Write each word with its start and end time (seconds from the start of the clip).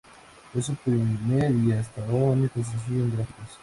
Fue 0.51 0.63
su 0.63 0.73
primer 0.77 1.51
y 1.53 1.73
hasta 1.73 2.01
ahora 2.03 2.31
único 2.31 2.55
sencillo 2.63 3.03
en 3.03 3.17
gráficos. 3.17 3.59